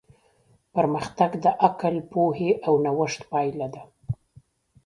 پرمختګ 0.73 1.31
د 1.43 1.45
عقل، 1.65 1.95
پوهې 2.11 2.49
او 2.65 2.73
نوښت 2.85 3.21
پایله 3.31 3.67
ده. 3.73 3.83